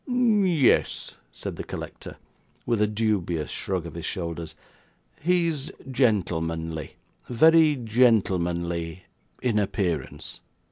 [0.07, 2.15] 'Yes,' said the collector,
[2.65, 4.55] with a dubious shrug of his shoulders,
[5.21, 6.95] 'He is gentlemanly,
[7.29, 9.03] very gentlemanly
[9.43, 10.39] in appearance.